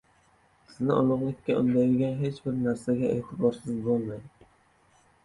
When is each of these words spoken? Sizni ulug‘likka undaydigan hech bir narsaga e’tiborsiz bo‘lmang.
Sizni 0.69 0.93
ulug‘likka 1.01 1.57
undaydigan 1.63 2.15
hech 2.21 2.39
bir 2.47 2.57
narsaga 2.63 3.13
e’tiborsiz 3.19 3.77
bo‘lmang. 3.89 4.25